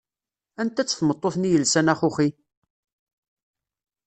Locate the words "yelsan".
1.49-1.91